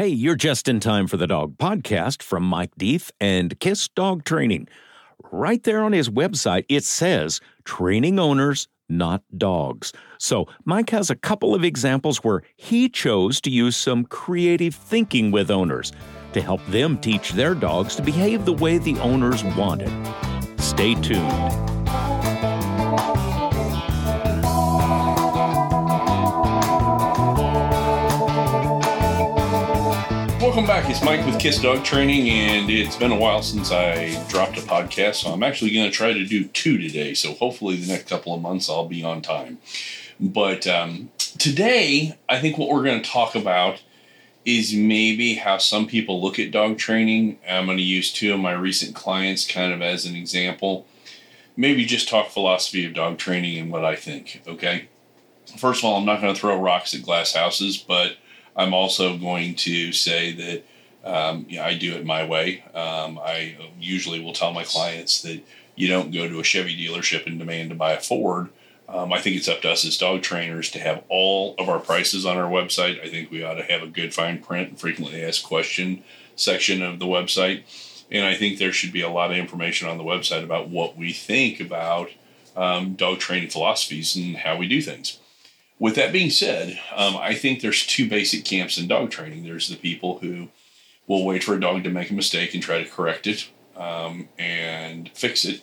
Hey, 0.00 0.08
you're 0.08 0.34
just 0.34 0.66
in 0.66 0.80
time 0.80 1.06
for 1.08 1.18
the 1.18 1.26
Dog 1.26 1.58
Podcast 1.58 2.22
from 2.22 2.42
Mike 2.42 2.70
Deathe 2.78 3.10
and 3.20 3.60
Kiss 3.60 3.86
Dog 3.86 4.24
Training. 4.24 4.66
Right 5.30 5.62
there 5.62 5.82
on 5.84 5.92
his 5.92 6.08
website, 6.08 6.64
it 6.70 6.84
says 6.84 7.38
training 7.64 8.18
owners, 8.18 8.66
not 8.88 9.22
dogs. 9.36 9.92
So, 10.16 10.46
Mike 10.64 10.88
has 10.88 11.10
a 11.10 11.14
couple 11.14 11.54
of 11.54 11.64
examples 11.64 12.24
where 12.24 12.42
he 12.56 12.88
chose 12.88 13.42
to 13.42 13.50
use 13.50 13.76
some 13.76 14.06
creative 14.06 14.74
thinking 14.74 15.32
with 15.32 15.50
owners 15.50 15.92
to 16.32 16.40
help 16.40 16.64
them 16.68 16.96
teach 16.96 17.32
their 17.32 17.54
dogs 17.54 17.94
to 17.96 18.02
behave 18.02 18.46
the 18.46 18.54
way 18.54 18.78
the 18.78 18.98
owners 19.00 19.44
wanted. 19.44 19.92
Stay 20.58 20.94
tuned. 20.94 21.79
Welcome 30.40 30.66
back. 30.66 30.88
It's 30.88 31.04
Mike 31.04 31.26
with 31.26 31.38
Kiss 31.38 31.60
Dog 31.60 31.84
Training, 31.84 32.30
and 32.30 32.70
it's 32.70 32.96
been 32.96 33.12
a 33.12 33.16
while 33.16 33.42
since 33.42 33.70
I 33.70 34.26
dropped 34.28 34.56
a 34.56 34.62
podcast, 34.62 35.16
so 35.16 35.30
I'm 35.30 35.42
actually 35.42 35.74
going 35.74 35.90
to 35.90 35.94
try 35.94 36.14
to 36.14 36.24
do 36.24 36.44
two 36.44 36.78
today. 36.78 37.12
So 37.12 37.34
hopefully, 37.34 37.76
the 37.76 37.86
next 37.86 38.08
couple 38.08 38.34
of 38.34 38.40
months, 38.40 38.70
I'll 38.70 38.88
be 38.88 39.04
on 39.04 39.20
time. 39.20 39.58
But 40.18 40.66
um, 40.66 41.10
today, 41.18 42.16
I 42.26 42.40
think 42.40 42.56
what 42.56 42.70
we're 42.70 42.82
going 42.82 43.02
to 43.02 43.08
talk 43.08 43.34
about 43.34 43.82
is 44.46 44.72
maybe 44.72 45.34
how 45.34 45.58
some 45.58 45.86
people 45.86 46.22
look 46.22 46.38
at 46.38 46.50
dog 46.50 46.78
training. 46.78 47.38
I'm 47.46 47.66
going 47.66 47.76
to 47.76 47.84
use 47.84 48.10
two 48.10 48.32
of 48.32 48.40
my 48.40 48.52
recent 48.52 48.94
clients 48.94 49.46
kind 49.46 49.74
of 49.74 49.82
as 49.82 50.06
an 50.06 50.16
example. 50.16 50.86
Maybe 51.54 51.84
just 51.84 52.08
talk 52.08 52.30
philosophy 52.30 52.86
of 52.86 52.94
dog 52.94 53.18
training 53.18 53.58
and 53.58 53.70
what 53.70 53.84
I 53.84 53.94
think, 53.94 54.40
okay? 54.48 54.88
First 55.58 55.80
of 55.80 55.84
all, 55.84 55.98
I'm 55.98 56.06
not 56.06 56.22
going 56.22 56.32
to 56.32 56.40
throw 56.40 56.58
rocks 56.58 56.94
at 56.94 57.02
glass 57.02 57.34
houses, 57.34 57.76
but 57.76 58.16
I'm 58.60 58.74
also 58.74 59.16
going 59.16 59.54
to 59.56 59.90
say 59.92 60.32
that 60.32 60.64
um, 61.02 61.46
I 61.58 61.74
do 61.74 61.94
it 61.94 62.04
my 62.04 62.26
way. 62.26 62.62
Um, 62.74 63.18
I 63.18 63.56
usually 63.80 64.20
will 64.20 64.34
tell 64.34 64.52
my 64.52 64.64
clients 64.64 65.22
that 65.22 65.40
you 65.76 65.88
don't 65.88 66.12
go 66.12 66.28
to 66.28 66.40
a 66.40 66.44
Chevy 66.44 66.76
dealership 66.76 67.26
and 67.26 67.38
demand 67.38 67.70
to 67.70 67.74
buy 67.74 67.92
a 67.92 68.00
Ford. 68.00 68.50
Um, 68.86 69.14
I 69.14 69.20
think 69.20 69.36
it's 69.36 69.48
up 69.48 69.62
to 69.62 69.70
us 69.70 69.86
as 69.86 69.96
dog 69.96 70.20
trainers 70.20 70.70
to 70.72 70.78
have 70.78 71.04
all 71.08 71.54
of 71.58 71.70
our 71.70 71.78
prices 71.78 72.26
on 72.26 72.36
our 72.36 72.50
website. 72.50 73.02
I 73.02 73.08
think 73.08 73.30
we 73.30 73.42
ought 73.42 73.54
to 73.54 73.62
have 73.62 73.82
a 73.82 73.86
good 73.86 74.12
fine 74.12 74.42
print 74.42 74.68
and 74.68 74.78
frequently 74.78 75.24
asked 75.24 75.44
question 75.44 76.04
section 76.36 76.82
of 76.82 76.98
the 76.98 77.06
website. 77.06 77.62
And 78.10 78.26
I 78.26 78.34
think 78.34 78.58
there 78.58 78.72
should 78.72 78.92
be 78.92 79.00
a 79.00 79.08
lot 79.08 79.30
of 79.30 79.38
information 79.38 79.88
on 79.88 79.96
the 79.96 80.04
website 80.04 80.44
about 80.44 80.68
what 80.68 80.98
we 80.98 81.14
think 81.14 81.60
about 81.60 82.10
um, 82.54 82.92
dog 82.92 83.20
training 83.20 83.48
philosophies 83.48 84.16
and 84.16 84.36
how 84.36 84.56
we 84.56 84.68
do 84.68 84.82
things. 84.82 85.19
With 85.80 85.94
that 85.94 86.12
being 86.12 86.28
said, 86.28 86.78
um, 86.94 87.16
I 87.16 87.34
think 87.34 87.60
there's 87.60 87.86
two 87.86 88.06
basic 88.06 88.44
camps 88.44 88.76
in 88.76 88.86
dog 88.86 89.10
training. 89.10 89.44
There's 89.44 89.68
the 89.68 89.76
people 89.76 90.18
who 90.18 90.48
will 91.06 91.24
wait 91.24 91.42
for 91.42 91.54
a 91.54 91.60
dog 91.60 91.82
to 91.84 91.90
make 91.90 92.10
a 92.10 92.14
mistake 92.14 92.52
and 92.52 92.62
try 92.62 92.84
to 92.84 92.88
correct 92.88 93.26
it 93.26 93.48
um, 93.76 94.28
and 94.38 95.10
fix 95.14 95.46
it. 95.46 95.62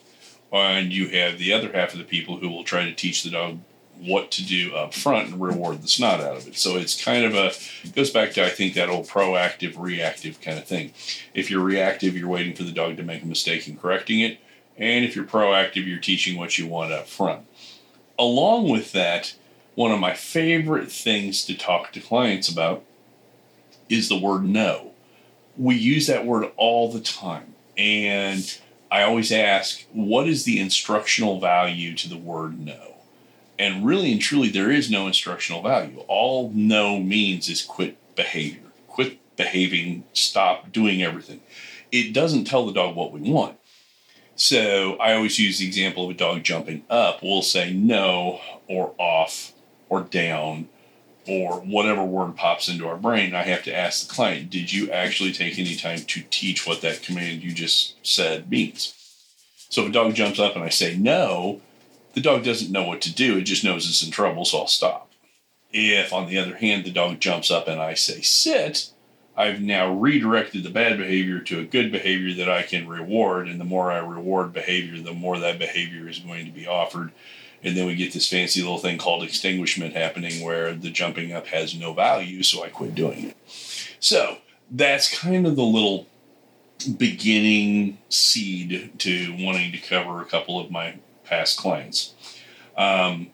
And 0.52 0.92
you 0.92 1.10
have 1.10 1.38
the 1.38 1.54
other 1.54 1.72
half 1.72 1.94
of 1.94 2.00
the 2.00 2.04
people 2.04 2.38
who 2.38 2.50
will 2.50 2.64
try 2.64 2.84
to 2.84 2.96
teach 2.96 3.22
the 3.22 3.30
dog 3.30 3.60
what 4.00 4.32
to 4.32 4.44
do 4.44 4.74
up 4.74 4.96
front 4.96 5.30
and 5.30 5.42
reward 5.42 5.84
the 5.84 5.88
snot 5.88 6.20
out 6.20 6.38
of 6.38 6.48
it. 6.48 6.58
So 6.58 6.78
it's 6.78 7.00
kind 7.00 7.24
of 7.24 7.36
a 7.36 7.52
goes 7.92 8.10
back 8.10 8.32
to 8.34 8.46
I 8.46 8.50
think 8.50 8.74
that 8.74 8.90
old 8.90 9.08
proactive 9.08 9.76
reactive 9.78 10.42
kind 10.42 10.58
of 10.58 10.66
thing. 10.66 10.94
If 11.36 11.52
you're 11.52 11.64
reactive, 11.64 12.18
you're 12.18 12.28
waiting 12.28 12.56
for 12.56 12.64
the 12.64 12.72
dog 12.72 12.98
to 12.98 13.04
make 13.04 13.22
a 13.22 13.28
mistake 13.28 13.68
and 13.68 13.80
correcting 13.80 14.22
it, 14.22 14.40
and 14.78 15.06
if 15.06 15.16
you're 15.16 15.26
proactive, 15.26 15.86
you're 15.88 16.00
teaching 16.00 16.38
what 16.38 16.58
you 16.58 16.68
want 16.68 16.92
up 16.92 17.08
front. 17.08 17.46
Along 18.20 18.70
with 18.70 18.92
that, 18.94 19.36
one 19.78 19.92
of 19.92 20.00
my 20.00 20.16
favorite 20.16 20.92
things 20.92 21.46
to 21.46 21.56
talk 21.56 21.92
to 21.92 22.00
clients 22.00 22.50
about 22.50 22.84
is 23.90 24.10
the 24.10 24.18
word 24.18 24.44
no. 24.44 24.94
We 25.56 25.76
use 25.76 26.08
that 26.08 26.26
word 26.26 26.52
all 26.58 26.92
the 26.92 27.00
time. 27.00 27.54
And 27.78 28.60
I 28.90 29.04
always 29.04 29.32
ask, 29.32 29.86
what 29.94 30.28
is 30.28 30.46
the 30.46 30.60
instructional 30.60 31.40
value 31.40 31.94
to 31.94 32.10
the 32.10 32.18
word 32.18 32.60
no? 32.60 32.96
And 33.60 33.86
really 33.86 34.12
and 34.12 34.20
truly, 34.20 34.50
there 34.50 34.72
is 34.72 34.90
no 34.90 35.06
instructional 35.06 35.62
value. 35.62 36.04
All 36.08 36.52
no 36.56 37.00
means 37.00 37.48
is 37.48 37.62
quit 37.62 38.00
behavior, 38.16 38.72
quit 38.88 39.20
behaving, 39.36 40.06
stop 40.12 40.72
doing 40.72 41.04
everything. 41.04 41.42
It 41.92 42.14
doesn't 42.14 42.46
tell 42.46 42.66
the 42.66 42.74
dog 42.74 42.96
what 42.96 43.12
we 43.12 43.22
want. 43.22 43.60
So 44.36 44.96
I 44.96 45.14
always 45.14 45.38
use 45.38 45.60
the 45.60 45.68
example 45.68 46.06
of 46.06 46.10
a 46.10 46.16
dog 46.16 46.42
jumping 46.42 46.84
up. 46.90 47.22
We'll 47.22 47.44
say 47.44 47.74
no 47.74 48.42
or 48.68 48.96
off 48.98 49.54
or 49.90 50.02
down 50.02 50.70
or 51.28 51.60
whatever 51.60 52.04
word 52.04 52.36
pops 52.36 52.70
into 52.70 52.88
our 52.88 52.96
brain, 52.96 53.36
I 53.36 53.44
have 53.44 53.64
to 53.64 53.76
ask 53.76 54.08
the 54.08 54.14
client, 54.14 54.50
did 54.50 54.72
you 54.72 54.90
actually 54.92 55.34
take 55.34 55.60
any 55.60 55.76
time 55.76 56.00
to 56.00 56.24
teach 56.30 56.66
what 56.66 56.82
that 56.82 57.04
command 57.04 57.44
you 57.44 57.52
just 57.52 57.96
said 58.06 58.50
means? 58.50 58.94
So 59.70 59.84
if 59.84 59.90
a 59.90 59.92
dog 59.92 60.16
jumps 60.16 60.40
up 60.40 60.56
and 60.56 60.64
I 60.64 60.70
say 60.70 60.96
no, 60.96 61.62
the 62.14 62.22
dog 62.22 62.44
doesn't 62.44 62.72
know 62.72 62.88
what 62.88 63.02
to 63.02 63.14
do. 63.14 63.38
It 63.38 63.44
just 63.44 63.64
knows 63.64 63.88
it's 63.88 64.04
in 64.04 64.12
trouble, 64.12 64.46
so 64.46 64.60
I'll 64.60 64.68
stop. 64.68 65.12
If, 65.72 66.14
on 66.14 66.28
the 66.28 66.38
other 66.38 66.56
hand, 66.56 66.86
the 66.86 66.92
dog 66.92 67.20
jumps 67.20 67.52
up 67.52 67.68
and 67.68 67.82
I 67.82 67.94
say 67.94 68.22
sit, 68.22 68.90
I've 69.36 69.62
now 69.62 69.94
redirected 69.94 70.64
the 70.64 70.70
bad 70.70 70.98
behavior 70.98 71.40
to 71.42 71.60
a 71.60 71.66
good 71.66 71.92
behavior 71.92 72.34
that 72.36 72.50
I 72.50 72.64
can 72.64 72.88
reward. 72.88 73.48
And 73.48 73.60
the 73.60 73.66
more 73.66 73.92
I 73.92 74.00
reward 74.00 74.54
behavior, 74.54 75.00
the 75.02 75.14
more 75.14 75.38
that 75.38 75.60
behavior 75.60 76.08
is 76.08 76.20
going 76.20 76.46
to 76.46 76.52
be 76.52 76.66
offered 76.66 77.12
and 77.64 77.76
then 77.76 77.88
we 77.88 77.96
get 77.96 78.14
this 78.14 78.30
fancy 78.30 78.62
little 78.62 78.78
thing 78.78 78.98
called 78.98 79.24
extinguishment 79.24 79.94
happening 79.96 80.44
where 80.44 80.74
the 80.74 80.90
jumping 80.90 81.32
up 81.34 81.48
has 81.48 81.76
no 81.76 81.94
value, 81.94 82.44
so 82.44 82.64
I 82.64 82.70
quit 82.70 82.96
doing 82.96 83.30
it. 83.30 83.38
So 84.00 84.38
that's 84.70 85.14
kind 85.14 85.48
of 85.48 85.56
the 85.56 85.64
little 85.64 86.08
beginning 86.98 87.98
seed 88.10 88.92
to 89.00 89.36
wanting 89.40 89.72
to 89.72 89.80
cover 89.80 90.22
a 90.22 90.26
couple 90.26 90.60
of 90.60 90.70
my 90.70 90.96
past 91.24 91.58
clients. 91.58 92.14
Um, 92.78 93.32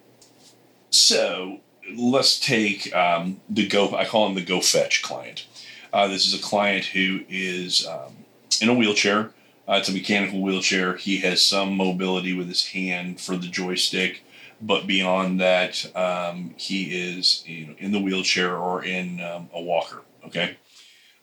so 0.90 1.60
let's 1.96 2.40
take 2.40 2.94
um, 2.96 3.42
the 3.50 3.68
go. 3.68 3.96
I 3.96 4.06
call 4.06 4.28
him 4.28 4.36
the 4.36 4.46
go 4.46 4.62
fetch 4.62 5.02
client. 5.02 5.46
Uh, 5.92 6.08
this 6.08 6.26
is 6.26 6.34
a 6.34 6.42
client 6.42 6.86
who 6.86 7.22
is 7.30 7.86
um, 7.86 8.16
in 8.62 8.70
a 8.70 8.74
wheelchair. 8.74 9.32
Uh, 9.68 9.74
it's 9.74 9.90
a 9.90 9.94
mechanical 9.94 10.42
wheelchair. 10.42 10.96
He 10.96 11.20
has 11.20 11.42
some 11.42 11.78
mobility 11.78 12.34
with 12.34 12.48
his 12.48 12.68
hand 12.68 13.22
for 13.22 13.38
the 13.38 13.48
joystick, 13.48 14.24
but 14.62 14.88
beyond 14.88 15.40
that, 15.40 15.96
um, 15.96 16.54
he 16.58 16.96
is 17.16 17.44
you 17.48 17.68
know, 17.68 17.76
in 17.78 17.92
the 17.92 18.02
wheelchair 18.02 18.58
or 18.58 18.84
in 18.84 19.22
um, 19.22 19.50
a 19.54 19.62
walker. 19.62 20.02
Okay. 20.26 20.58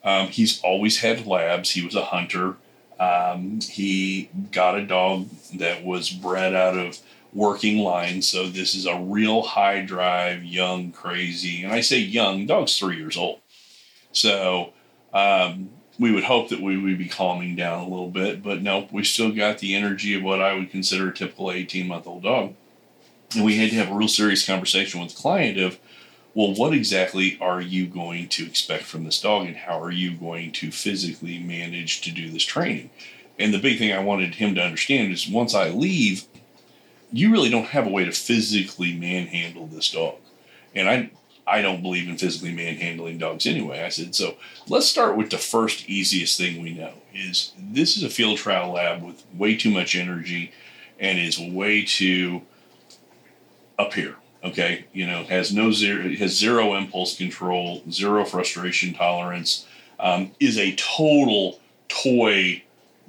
Um, 0.02 0.28
he's 0.28 0.60
always 0.62 1.00
had 1.00 1.26
labs. 1.26 1.70
He 1.70 1.84
was 1.84 1.94
a 1.94 2.04
hunter. 2.06 2.56
Um, 2.98 3.60
he 3.60 4.30
got 4.52 4.78
a 4.78 4.86
dog 4.86 5.28
that 5.54 5.84
was 5.84 6.10
bred 6.10 6.54
out 6.54 6.76
of 6.76 6.98
working 7.32 7.78
lines. 7.78 8.28
So 8.28 8.48
this 8.48 8.74
is 8.74 8.86
a 8.86 8.98
real 8.98 9.42
high 9.42 9.82
drive, 9.82 10.44
young, 10.44 10.92
crazy, 10.92 11.62
and 11.62 11.72
I 11.72 11.80
say 11.80 11.98
young, 11.98 12.46
dog's 12.46 12.78
three 12.78 12.96
years 12.96 13.16
old. 13.16 13.40
So 14.12 14.72
um, 15.12 15.70
we 16.00 16.11
would 16.11 16.25
hope 16.25 16.49
that 16.49 16.62
we 16.62 16.78
would 16.78 16.97
be 16.97 17.09
calming 17.09 17.55
down 17.55 17.78
a 17.78 17.88
little 17.88 18.09
bit, 18.09 18.43
but 18.43 18.62
nope, 18.62 18.88
we 18.91 19.05
still 19.05 19.31
got 19.31 19.59
the 19.59 19.75
energy 19.75 20.15
of 20.15 20.22
what 20.22 20.41
I 20.41 20.55
would 20.55 20.71
consider 20.71 21.11
a 21.11 21.15
typical 21.15 21.53
18 21.53 21.87
month 21.87 22.06
old 22.06 22.22
dog. 22.22 22.55
And 23.37 23.44
we 23.44 23.59
had 23.59 23.69
to 23.69 23.77
have 23.77 23.91
a 23.91 23.94
real 23.94 24.09
serious 24.09 24.47
conversation 24.47 24.99
with 24.99 25.15
the 25.15 25.21
client 25.21 25.59
of, 25.59 25.78
well, 26.34 26.55
what 26.55 26.72
exactly 26.72 27.37
are 27.38 27.61
you 27.61 27.87
going 27.87 28.28
to 28.28 28.47
expect 28.47 28.84
from 28.84 29.05
this 29.05 29.21
dog 29.21 29.47
and 29.47 29.56
how 29.56 29.78
are 29.78 29.91
you 29.91 30.15
going 30.15 30.53
to 30.53 30.72
physically 30.72 31.38
manage 31.38 32.00
to 32.00 32.11
do 32.11 32.31
this 32.31 32.44
training? 32.44 32.88
And 33.38 33.53
the 33.53 33.59
big 33.59 33.78
thing 33.78 33.93
I 33.93 34.03
wanted 34.03 34.37
him 34.37 34.55
to 34.55 34.62
understand 34.62 35.12
is 35.12 35.28
once 35.28 35.55
I 35.55 35.69
leave, 35.69 36.25
you 37.12 37.31
really 37.31 37.50
don't 37.50 37.67
have 37.67 37.87
a 37.87 37.91
way 37.91 38.06
to 38.06 38.12
physically 38.12 38.94
manhandle 38.94 39.67
this 39.67 39.93
dog. 39.93 40.17
And 40.75 40.88
I 40.88 41.11
I 41.50 41.62
don't 41.62 41.83
believe 41.83 42.09
in 42.09 42.16
physically 42.16 42.53
manhandling 42.53 43.19
dogs 43.19 43.47
anyway. 43.47 43.83
I 43.83 43.88
said, 43.88 44.15
so 44.15 44.37
let's 44.69 44.87
start 44.87 45.16
with 45.16 45.31
the 45.31 45.38
first 45.38 45.88
easiest 45.88 46.38
thing 46.38 46.62
we 46.62 46.73
know 46.73 46.93
is 47.12 47.52
this 47.58 47.97
is 47.97 48.05
a 48.05 48.08
field 48.08 48.38
trial 48.38 48.73
lab 48.73 49.02
with 49.02 49.25
way 49.35 49.56
too 49.56 49.70
much 49.70 49.97
energy 49.97 50.52
and 51.00 51.19
is 51.19 51.41
way 51.41 51.85
too 51.85 52.43
up 53.79 53.94
here. 53.94 54.17
Okay, 54.43 54.87
you 54.93 55.06
know, 55.06 55.25
has 55.25 55.52
no 55.52 55.70
zero, 55.70 56.08
has 56.14 56.38
zero 56.38 56.75
impulse 56.75 57.17
control, 57.17 57.82
zero 57.91 58.25
frustration 58.25 58.94
tolerance, 58.94 59.67
um, 59.99 60.31
is 60.41 60.56
a 60.56 60.75
total 60.76 61.61
toy 61.88 62.62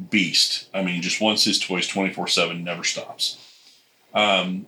beast. 0.09 0.67
I 0.73 0.81
mean, 0.81 1.01
just 1.01 1.21
wants 1.21 1.45
his 1.45 1.59
toys 1.59 1.87
24 1.87 2.27
7, 2.27 2.63
never 2.63 2.83
stops. 2.83 3.37
Um, 4.13 4.65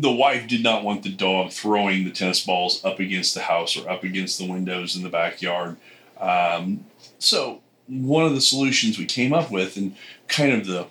the 0.00 0.10
wife 0.10 0.48
did 0.48 0.62
not 0.62 0.82
want 0.82 1.02
the 1.02 1.10
dog 1.10 1.52
throwing 1.52 2.04
the 2.04 2.10
tennis 2.10 2.44
balls 2.44 2.82
up 2.84 3.00
against 3.00 3.34
the 3.34 3.42
house 3.42 3.76
or 3.76 3.88
up 3.88 4.02
against 4.02 4.38
the 4.38 4.50
windows 4.50 4.96
in 4.96 5.02
the 5.02 5.08
backyard. 5.08 5.76
Um, 6.18 6.86
so 7.18 7.60
one 7.86 8.24
of 8.24 8.34
the 8.34 8.40
solutions 8.40 8.98
we 8.98 9.04
came 9.04 9.32
up 9.32 9.50
with, 9.50 9.76
and 9.76 9.94
kind 10.28 10.52
of 10.52 10.66
the, 10.66 10.86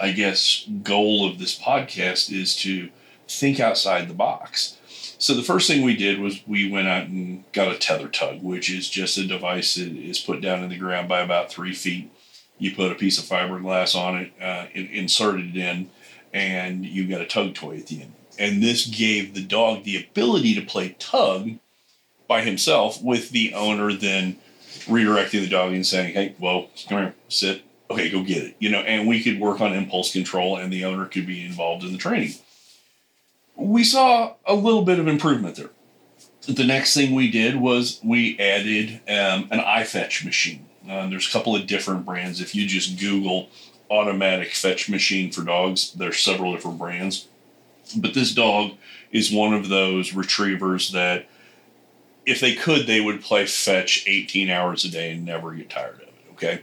I 0.00 0.12
guess, 0.12 0.66
goal 0.82 1.28
of 1.28 1.38
this 1.38 1.58
podcast 1.58 2.32
is 2.32 2.56
to 2.58 2.90
think 3.28 3.60
outside 3.60 4.08
the 4.08 4.14
box. 4.14 4.78
So 5.18 5.34
the 5.34 5.42
first 5.42 5.68
thing 5.68 5.82
we 5.82 5.96
did 5.96 6.20
was 6.20 6.46
we 6.46 6.70
went 6.70 6.88
out 6.88 7.08
and 7.08 7.44
got 7.52 7.72
a 7.72 7.78
tether 7.78 8.08
tug, 8.08 8.42
which 8.42 8.70
is 8.70 8.88
just 8.88 9.18
a 9.18 9.26
device 9.26 9.74
that 9.74 9.88
is 9.88 10.18
put 10.18 10.40
down 10.40 10.62
in 10.62 10.70
the 10.70 10.78
ground 10.78 11.08
by 11.08 11.20
about 11.20 11.50
three 11.50 11.74
feet. 11.74 12.10
You 12.58 12.74
put 12.74 12.92
a 12.92 12.94
piece 12.94 13.18
of 13.18 13.24
fiberglass 13.24 13.94
on 13.94 14.16
it, 14.16 14.32
uh, 14.40 14.66
inserted 14.74 15.56
it 15.56 15.60
in, 15.60 15.90
and 16.34 16.84
you 16.84 17.06
got 17.06 17.22
a 17.22 17.26
tug 17.26 17.54
toy 17.54 17.78
at 17.78 17.86
the 17.86 18.02
end. 18.02 18.12
And 18.38 18.62
this 18.62 18.86
gave 18.86 19.32
the 19.32 19.42
dog 19.42 19.84
the 19.84 19.96
ability 19.96 20.54
to 20.56 20.60
play 20.60 20.96
tug 20.98 21.52
by 22.26 22.42
himself 22.42 23.00
with 23.00 23.30
the 23.30 23.54
owner 23.54 23.92
then 23.92 24.36
redirecting 24.86 25.40
the 25.40 25.48
dog 25.48 25.72
and 25.72 25.86
saying, 25.86 26.12
hey, 26.14 26.34
well, 26.38 26.68
come 26.88 26.98
here, 26.98 27.14
sit. 27.28 27.62
Okay, 27.90 28.10
go 28.10 28.24
get 28.24 28.42
it. 28.42 28.56
You 28.58 28.70
know, 28.70 28.80
and 28.80 29.06
we 29.06 29.22
could 29.22 29.38
work 29.38 29.60
on 29.60 29.72
impulse 29.72 30.12
control 30.12 30.56
and 30.56 30.72
the 30.72 30.84
owner 30.84 31.06
could 31.06 31.26
be 31.26 31.44
involved 31.44 31.84
in 31.84 31.92
the 31.92 31.98
training. 31.98 32.34
We 33.54 33.84
saw 33.84 34.34
a 34.44 34.54
little 34.54 34.82
bit 34.82 34.98
of 34.98 35.06
improvement 35.06 35.56
there. 35.56 35.70
The 36.48 36.64
next 36.64 36.94
thing 36.94 37.14
we 37.14 37.30
did 37.30 37.56
was 37.56 38.00
we 38.02 38.38
added 38.40 39.00
um, 39.08 39.48
an 39.50 39.60
iFetch 39.60 40.24
machine. 40.24 40.66
Uh, 40.88 41.08
there's 41.08 41.28
a 41.28 41.30
couple 41.30 41.54
of 41.54 41.66
different 41.66 42.04
brands. 42.04 42.40
If 42.40 42.54
you 42.54 42.66
just 42.66 42.98
Google 42.98 43.48
automatic 43.94 44.52
fetch 44.52 44.88
machine 44.88 45.30
for 45.30 45.42
dogs, 45.42 45.92
there's 45.92 46.18
several 46.18 46.52
different 46.52 46.78
brands. 46.78 47.28
But 47.96 48.14
this 48.14 48.34
dog 48.34 48.72
is 49.12 49.32
one 49.32 49.54
of 49.54 49.68
those 49.68 50.14
retrievers 50.14 50.92
that 50.92 51.28
if 52.26 52.40
they 52.40 52.54
could, 52.54 52.86
they 52.86 53.00
would 53.00 53.20
play 53.20 53.46
fetch 53.46 54.04
18 54.06 54.50
hours 54.50 54.84
a 54.84 54.90
day 54.90 55.12
and 55.12 55.24
never 55.24 55.52
get 55.52 55.70
tired 55.70 55.96
of 55.96 56.00
it. 56.00 56.14
Okay. 56.32 56.62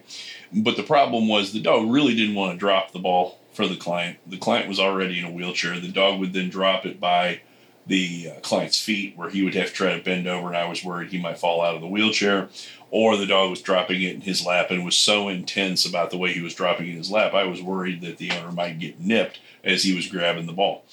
But 0.54 0.76
the 0.76 0.84
problem 0.84 1.28
was 1.28 1.54
the 1.54 1.62
dog 1.62 1.90
really 1.90 2.16
didn't 2.16 2.36
want 2.36 2.54
to 2.54 2.58
drop 2.58 2.92
the 2.92 3.00
ball 3.00 3.40
for 3.54 3.68
the 3.68 3.78
client. 3.78 4.18
The 4.28 4.38
client 4.38 4.68
was 4.68 4.80
already 4.80 5.20
in 5.20 5.26
a 5.26 5.32
wheelchair. 5.32 5.80
The 5.80 5.88
dog 5.88 6.20
would 6.20 6.34
then 6.34 6.50
drop 6.50 6.86
it 6.86 7.00
by 7.00 7.42
the 7.88 8.32
uh, 8.32 8.40
client's 8.42 8.80
feet 8.80 9.18
where 9.18 9.30
he 9.30 9.44
would 9.44 9.56
have 9.56 9.70
to 9.70 9.74
try 9.74 9.98
to 9.98 10.04
bend 10.04 10.28
over 10.28 10.48
and 10.48 10.58
I 10.58 10.68
was 10.68 10.84
worried 10.84 11.10
he 11.10 11.22
might 11.22 11.40
fall 11.40 11.62
out 11.62 11.76
of 11.76 11.82
the 11.82 11.88
wheelchair 11.88 12.50
or 12.92 13.18
the 13.18 13.26
dog 13.26 13.50
was 13.50 13.62
dropping 13.62 14.02
it 14.02 14.16
in 14.16 14.22
his 14.22 14.46
lap 14.46 14.70
and 14.70 14.86
was 14.86 14.96
so 14.96 15.30
intense 15.30 15.86
about 15.86 16.12
the 16.12 16.18
way 16.18 16.32
he 16.32 16.42
was 16.42 16.54
dropping 16.54 16.88
it 16.88 16.92
in 16.92 16.98
his 16.98 17.12
lap 17.12 17.34
I 17.34 17.46
was 17.46 17.62
worried 17.62 18.02
that 18.02 18.18
the 18.18 18.32
owner 18.32 18.52
might 18.52 18.80
get 18.80 19.00
nipped 19.00 19.40
as 19.64 19.84
he 19.84 19.96
was 19.96 20.08
grabbing 20.08 20.46
the 20.46 20.54
ball. 20.54 20.84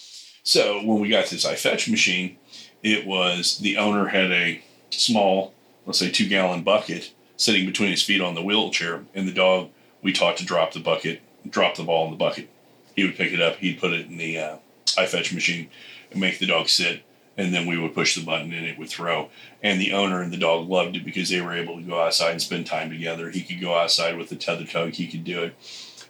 So 0.42 0.82
when 0.82 1.00
we 1.00 1.08
got 1.08 1.26
this 1.26 1.46
iFetch 1.46 1.90
machine, 1.90 2.38
it 2.82 3.06
was 3.06 3.58
the 3.58 3.76
owner 3.76 4.08
had 4.08 4.30
a 4.30 4.62
small, 4.90 5.52
let's 5.84 5.98
say 5.98 6.10
two 6.10 6.28
gallon 6.28 6.62
bucket 6.62 7.12
sitting 7.36 7.66
between 7.66 7.90
his 7.90 8.02
feet 8.02 8.20
on 8.20 8.34
the 8.34 8.42
wheelchair, 8.42 9.04
and 9.14 9.26
the 9.26 9.32
dog 9.32 9.70
we 10.02 10.12
taught 10.12 10.36
to 10.36 10.44
drop 10.44 10.72
the 10.72 10.80
bucket, 10.80 11.22
drop 11.48 11.76
the 11.76 11.84
ball 11.84 12.04
in 12.04 12.10
the 12.10 12.16
bucket. 12.16 12.48
He 12.96 13.04
would 13.04 13.16
pick 13.16 13.32
it 13.32 13.40
up, 13.40 13.56
he'd 13.56 13.78
put 13.78 13.92
it 13.92 14.06
in 14.06 14.16
the 14.16 14.38
uh, 14.38 14.56
iFetch 14.96 15.32
machine, 15.32 15.70
and 16.10 16.20
make 16.20 16.38
the 16.38 16.46
dog 16.46 16.68
sit, 16.68 17.02
and 17.36 17.54
then 17.54 17.66
we 17.66 17.78
would 17.78 17.94
push 17.94 18.14
the 18.14 18.24
button 18.24 18.52
and 18.52 18.66
it 18.66 18.78
would 18.78 18.88
throw. 18.88 19.30
And 19.62 19.80
the 19.80 19.92
owner 19.92 20.22
and 20.22 20.32
the 20.32 20.36
dog 20.36 20.68
loved 20.68 20.96
it 20.96 21.04
because 21.04 21.28
they 21.28 21.40
were 21.40 21.54
able 21.54 21.76
to 21.76 21.82
go 21.82 22.00
outside 22.00 22.32
and 22.32 22.42
spend 22.42 22.66
time 22.66 22.90
together. 22.90 23.30
He 23.30 23.42
could 23.42 23.60
go 23.60 23.74
outside 23.74 24.16
with 24.16 24.28
the 24.28 24.36
tether 24.36 24.64
tug, 24.64 24.94
he 24.94 25.06
could 25.06 25.24
do 25.24 25.42
it. 25.42 25.54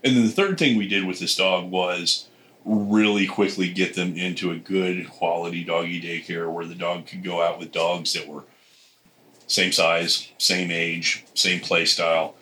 And 0.03 0.17
then 0.17 0.25
the 0.25 0.33
third 0.33 0.59
thing 0.59 0.77
we 0.77 0.89
did 0.89 1.05
with 1.05 1.19
this 1.19 1.35
dog 1.35 1.71
was 1.71 2.29
really 2.65 3.27
quickly 3.27 3.73
get 3.73 3.95
them 3.95 4.17
into 4.17 4.51
a 4.51 4.57
good 4.57 5.09
quality 5.09 5.65
doggy 5.65 6.01
daycare 6.01 6.53
where 6.53 6.67
the 6.67 6.75
dog 6.75 7.07
could 7.07 7.25
go 7.25 7.43
out 7.43 7.59
with 7.59 7.73
dogs 7.73 8.13
that 8.13 8.29
were 8.29 8.45
same 9.47 9.73
size, 9.73 10.31
same 10.37 10.71
age, 10.71 11.25
same 11.35 11.61
play 11.61 11.87
style, 11.87 12.35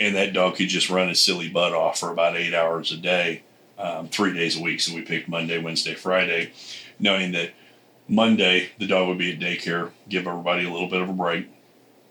and 0.00 0.14
that 0.14 0.32
dog 0.32 0.56
could 0.56 0.68
just 0.68 0.90
run 0.90 1.08
his 1.08 1.20
silly 1.20 1.48
butt 1.48 1.72
off 1.72 2.00
for 2.00 2.10
about 2.10 2.36
eight 2.36 2.54
hours 2.54 2.90
a 2.90 2.96
day, 2.96 3.42
um, 3.78 4.08
three 4.08 4.32
days 4.32 4.58
a 4.58 4.62
week. 4.62 4.80
So 4.80 4.94
we 4.94 5.02
picked 5.02 5.28
Monday, 5.28 5.58
Wednesday, 5.58 5.94
Friday, 5.94 6.52
knowing 6.98 7.32
that 7.32 7.52
Monday 8.08 8.70
the 8.78 8.86
dog 8.86 9.08
would 9.08 9.18
be 9.18 9.32
at 9.32 9.40
daycare, 9.40 9.90
give 10.08 10.26
everybody 10.26 10.64
a 10.64 10.70
little 10.70 10.88
bit 10.88 11.02
of 11.02 11.08
a 11.08 11.12
break. 11.12 11.48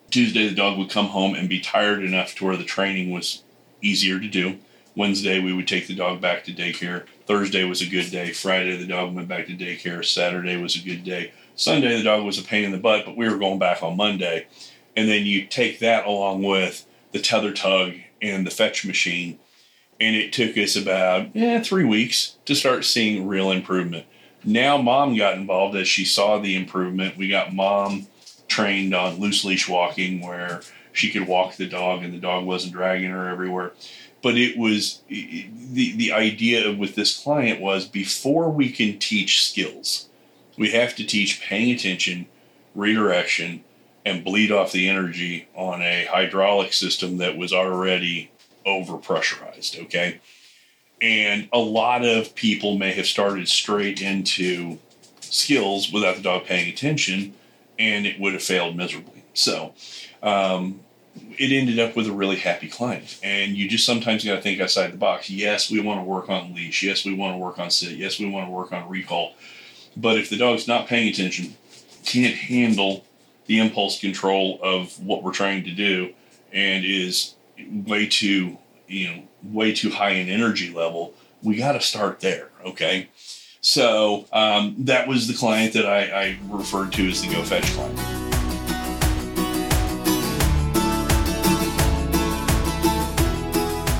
Tuesday 0.10 0.48
the 0.48 0.56
dog 0.56 0.78
would 0.78 0.90
come 0.90 1.08
home 1.08 1.36
and 1.36 1.50
be 1.50 1.60
tired 1.60 2.04
enough 2.04 2.36
to 2.36 2.46
where 2.46 2.58
the 2.58 2.64
training 2.64 3.12
was 3.12 3.44
easier 3.82 4.20
to 4.20 4.28
do. 4.28 4.58
Wednesday 4.96 5.40
we 5.40 5.54
would 5.54 5.68
take 5.68 5.88
the 5.88 5.96
dog 5.96 6.22
back 6.22 6.44
to 6.44 6.54
daycare. 6.54 7.06
Thursday 7.26 7.64
was 7.64 7.82
a 7.82 7.90
good 7.90 8.12
day. 8.12 8.32
Friday 8.32 8.76
the 8.76 8.88
dog 8.88 9.14
went 9.14 9.28
back 9.28 9.48
to 9.48 9.56
daycare. 9.56 10.06
Saturday 10.06 10.58
was 10.58 10.76
a 10.76 10.84
good 10.84 11.04
day. 11.04 11.32
Sunday 11.56 11.98
the 11.98 12.04
dog 12.04 12.24
was 12.24 12.38
a 12.38 12.44
pain 12.44 12.64
in 12.64 12.72
the 12.72 12.78
butt, 12.78 13.06
but 13.06 13.18
we 13.18 13.30
were 13.30 13.38
going 13.38 13.60
back 13.60 13.84
on 13.84 13.98
Monday. 13.98 14.48
And 14.96 15.10
then 15.10 15.26
you 15.26 15.46
take 15.46 15.80
that 15.80 16.06
along 16.06 16.44
with 16.44 16.86
the 17.12 17.20
tether 17.20 17.52
tug 17.52 17.94
and 18.22 18.46
the 18.46 18.52
fetch 18.52 18.86
machine, 18.86 19.40
and 20.00 20.16
it 20.16 20.34
took 20.34 20.58
us 20.58 20.76
about 20.76 21.36
yeah, 21.36 21.62
three 21.62 21.86
weeks 21.86 22.38
to 22.46 22.56
start 22.56 22.86
seeing 22.86 23.28
real 23.28 23.52
improvement. 23.52 24.06
Now 24.44 24.78
mom 24.78 25.16
got 25.16 25.38
involved 25.38 25.76
as 25.76 25.88
she 25.88 26.06
saw 26.06 26.40
the 26.40 26.56
improvement. 26.56 27.18
We 27.18 27.30
got 27.30 27.54
mom 27.54 28.08
trained 28.48 28.94
on 28.94 29.20
loose 29.20 29.44
leash 29.44 29.68
walking 29.68 30.22
where 30.22 30.62
she 30.92 31.10
could 31.10 31.28
walk 31.28 31.56
the 31.56 31.68
dog 31.68 32.04
and 32.04 32.14
the 32.14 32.20
dog 32.20 32.46
wasn't 32.46 32.74
dragging 32.74 33.12
her 33.12 33.28
everywhere. 33.28 33.72
But 34.22 34.38
it 34.38 34.58
was 34.58 35.02
the 35.10 35.94
the 35.96 36.14
idea 36.14 36.72
with 36.72 36.96
this 36.96 37.18
client 37.18 37.60
was 37.60 37.88
before 37.88 38.50
we 38.50 38.72
can 38.72 39.00
teach 39.00 39.46
skills, 39.46 40.08
we 40.58 40.72
have 40.72 40.96
to 40.96 41.06
teach 41.06 41.42
paying 41.42 41.72
attention, 41.72 42.28
redirection, 42.74 43.64
and 44.06 44.24
bleed 44.24 44.52
off 44.52 44.72
the 44.72 44.88
energy 44.88 45.48
on 45.56 45.82
a 45.82 46.06
hydraulic 46.06 46.74
system 46.74 47.18
that 47.18 47.38
was 47.38 47.52
already 47.52 48.32
over 48.66 48.98
pressurized. 48.98 49.78
Okay. 49.80 50.20
And 51.04 51.50
a 51.52 51.60
lot 51.60 52.06
of 52.06 52.34
people 52.34 52.78
may 52.78 52.94
have 52.94 53.06
started 53.06 53.50
straight 53.50 54.02
into 54.02 54.80
skills 55.20 55.92
without 55.92 56.16
the 56.16 56.22
dog 56.22 56.46
paying 56.46 56.72
attention, 56.72 57.34
and 57.78 58.06
it 58.06 58.22
would 58.22 58.32
have 58.32 58.42
failed 58.42 58.78
miserably. 58.78 59.26
So, 59.34 59.74
um, 60.24 60.80
it 61.38 61.52
ended 61.52 61.78
up 61.78 61.98
with 61.98 62.08
a 62.08 62.12
really 62.14 62.38
happy 62.38 62.70
client. 62.70 63.20
And 63.22 63.58
you 63.58 63.68
just 63.68 63.86
sometimes 63.86 64.24
got 64.24 64.36
to 64.36 64.42
think 64.42 64.62
outside 64.62 64.94
the 64.94 64.98
box. 64.98 65.30
Yes, 65.30 65.70
we 65.70 65.82
want 65.82 66.00
to 66.00 66.06
work 66.06 66.30
on 66.30 66.56
leash. 66.56 66.82
Yes, 66.82 67.04
we 67.04 67.14
want 67.14 67.34
to 67.34 67.38
work 67.38 67.60
on 67.60 67.70
sit. 67.70 67.98
Yes, 67.98 68.18
we 68.18 68.30
want 68.30 68.48
to 68.48 68.52
work 68.52 68.72
on 68.72 68.88
recall. 68.88 69.34
But 69.98 70.18
if 70.18 70.30
the 70.30 70.38
dog's 70.38 70.70
not 70.70 70.88
paying 70.88 71.10
attention, 71.10 71.56
can't 72.06 72.36
handle 72.36 73.04
the 73.46 73.60
impulse 73.60 74.00
control 74.00 74.58
of 74.64 74.98
what 75.06 75.22
we're 75.22 75.34
trying 75.34 75.66
to 75.66 75.72
do, 75.72 76.14
and 76.54 76.86
is 76.86 77.36
way 77.86 78.08
too, 78.08 78.58
you 78.88 79.08
know, 79.08 79.24
way 79.44 79.74
too 79.74 79.90
high 79.90 80.12
in 80.12 80.30
energy 80.30 80.74
level, 80.74 81.14
we 81.42 81.56
got 81.58 81.74
to 81.74 81.82
start 81.82 82.20
there. 82.20 82.50
Okay. 82.66 83.10
So 83.62 84.26
um, 84.34 84.76
that 84.80 85.08
was 85.08 85.28
the 85.28 85.34
client 85.34 85.74
that 85.74 85.86
I, 85.86 86.04
I 86.04 86.40
referred 86.50 86.92
to 86.94 87.08
as 87.08 87.22
the 87.22 87.34
Go 87.34 87.44
Fetch 87.44 87.64
client. 87.72 87.98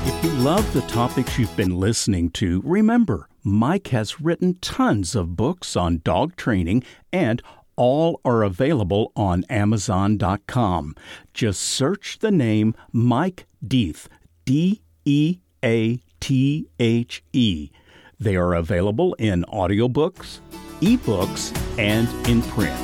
If 0.06 0.24
you 0.24 0.30
love 0.42 0.70
the 0.74 0.82
topics 0.82 1.38
you've 1.38 1.56
been 1.56 1.76
listening 1.76 2.30
to, 2.32 2.60
remember 2.62 3.28
Mike 3.42 3.88
has 3.88 4.20
written 4.20 4.58
tons 4.60 5.14
of 5.14 5.36
books 5.36 5.76
on 5.76 6.02
dog 6.04 6.36
training, 6.36 6.82
and 7.12 7.42
all 7.76 8.20
are 8.24 8.42
available 8.42 9.12
on 9.16 9.44
Amazon.com. 9.50 10.94
Just 11.32 11.60
search 11.60 12.18
the 12.20 12.30
name 12.30 12.74
Mike 12.92 13.46
Deathe, 13.66 14.06
D 14.44 14.82
E 15.04 15.38
A 15.64 16.00
T 16.20 16.68
H 16.78 17.22
E. 17.32 17.70
They 18.18 18.36
are 18.36 18.54
available 18.54 19.14
in 19.14 19.44
audiobooks, 19.44 20.40
ebooks, 20.80 21.56
and 21.78 22.08
in 22.28 22.42
print. 22.42 22.80